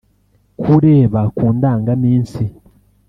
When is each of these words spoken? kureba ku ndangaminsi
kureba 0.61 1.21
ku 1.35 1.45
ndangaminsi 1.55 2.43